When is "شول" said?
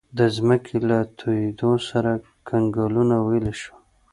3.61-3.81